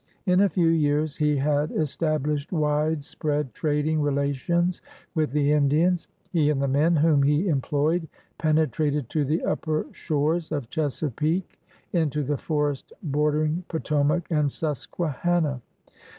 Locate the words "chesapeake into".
10.71-12.23